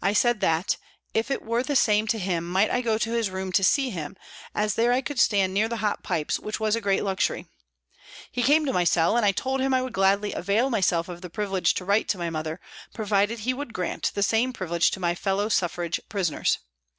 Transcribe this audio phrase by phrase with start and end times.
[0.00, 0.78] I said that,
[1.12, 3.90] if it were the same to him, might I go to his room to see
[3.90, 4.16] him,
[4.54, 7.44] as there I could stand near the hot pipes, which was a great luxury.
[8.32, 9.92] He came to my cell, and I told him I u2 292 PRISONS AND PRISONERS
[9.92, 12.60] would gladly avail myself of the privilege to write to my mother,
[12.94, 16.56] provided he would grant the same privilege to my fellow Suffrage prisoners.